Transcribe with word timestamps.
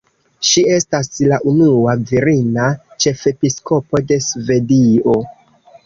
Ŝi 0.51 0.61
estas 0.77 1.11
la 1.33 1.39
unua 1.51 1.95
virina 2.13 2.67
ĉefepiskopo 3.05 4.05
de 4.09 4.23
Svedio. 4.33 5.21